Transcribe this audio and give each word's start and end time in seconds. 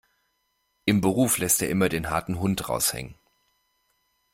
Im 0.85 0.99
Beruf 0.99 1.37
lässt 1.37 1.61
er 1.61 1.69
immer 1.69 1.87
den 1.87 2.09
harten 2.09 2.39
Hund 2.39 2.67
raushängen. 2.67 3.13